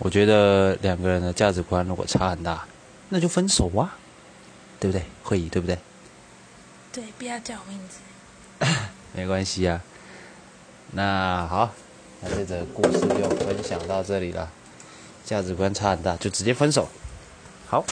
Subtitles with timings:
[0.00, 2.66] 我觉得两个人的价值观如果差很大，
[3.10, 3.96] 那就分手啊，
[4.80, 5.04] 对不对？
[5.22, 5.78] 会议对不对？
[6.90, 8.66] 对，不要叫我名字。
[9.14, 9.80] 没关系啊。
[10.92, 11.70] 那好，
[12.22, 14.50] 那这则故事就分享到这里了。
[15.24, 16.88] 价值观差很大，就直接分手。
[17.68, 17.84] 好。